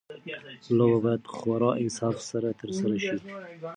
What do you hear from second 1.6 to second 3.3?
انصاف سره ترسره شي.